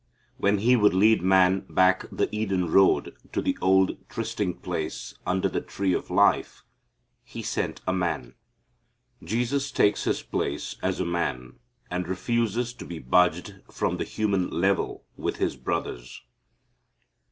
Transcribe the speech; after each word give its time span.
When 0.37 0.57
He 0.57 0.75
would 0.75 0.95
lead 0.95 1.21
man 1.21 1.59
back 1.69 2.05
the 2.11 2.27
Eden 2.35 2.71
road 2.71 3.15
to 3.33 3.39
the 3.39 3.55
old 3.61 3.97
trysting 4.09 4.55
place 4.57 5.13
under 5.27 5.47
the 5.47 5.61
tree 5.61 5.93
of 5.93 6.09
life 6.09 6.63
He 7.23 7.43
sent 7.43 7.81
a 7.85 7.93
man. 7.93 8.33
Jesus 9.23 9.69
takes 9.71 10.05
His 10.05 10.23
place 10.23 10.75
as 10.81 10.99
a 10.99 11.05
man 11.05 11.59
and 11.91 12.07
refuses 12.07 12.73
to 12.73 12.85
be 12.87 12.97
budged 12.97 13.61
from 13.71 13.97
the 13.97 14.03
human 14.03 14.49
level 14.49 15.05
with 15.17 15.35
His 15.37 15.55
brothers. 15.55 16.23